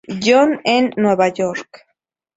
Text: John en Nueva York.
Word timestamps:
John 0.19 0.59
en 0.65 0.89
Nueva 0.97 1.31
York. 1.31 1.85